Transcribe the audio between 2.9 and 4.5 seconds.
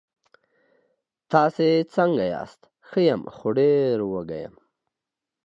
یم، خو ډېر وږی